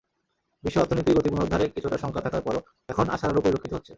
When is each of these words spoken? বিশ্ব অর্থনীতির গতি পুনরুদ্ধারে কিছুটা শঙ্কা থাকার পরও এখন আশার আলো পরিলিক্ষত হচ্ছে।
বিশ্ব 0.63 0.77
অর্থনীতির 0.77 1.15
গতি 1.17 1.29
পুনরুদ্ধারে 1.29 1.65
কিছুটা 1.75 1.97
শঙ্কা 1.97 2.21
থাকার 2.21 2.41
পরও 2.41 2.61
এখন 2.89 3.05
আশার 3.09 3.29
আলো 3.29 3.41
পরিলিক্ষত 3.41 3.71
হচ্ছে। 3.73 3.89